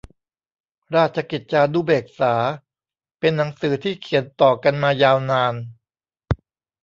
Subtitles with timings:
[0.95, 2.33] ราชกิจจานุเบกษา
[3.19, 5.53] เป็นหนังสือที่เขียนต่อกันมายาวนาน